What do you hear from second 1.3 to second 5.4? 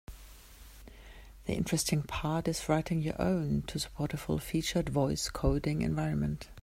The interesting part is writing your own to support a full-featured voice